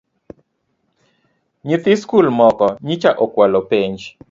[1.67, 3.99] Nyithi skul moko nyiche okwalo penj